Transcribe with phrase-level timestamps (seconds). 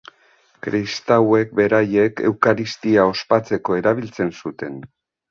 [0.67, 4.81] Kristauek beraiek Eukaristia ospatzeko erabiltzen zuten.